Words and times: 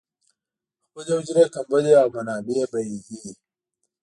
خپلې 0.87 1.11
حجرې، 1.17 1.45
کمبلې 1.55 1.93
او 2.01 2.07
منابع 2.15 2.61
به 2.71 2.79
یې 2.89 2.97
وې. 3.07 3.27